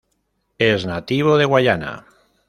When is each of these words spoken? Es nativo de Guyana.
Es 0.57 0.87
nativo 0.87 1.37
de 1.37 1.45
Guyana. 1.45 2.07